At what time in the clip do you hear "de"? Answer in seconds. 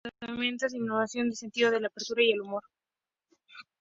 1.69-1.79